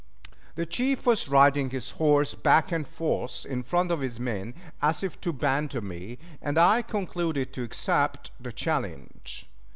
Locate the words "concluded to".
6.81-7.61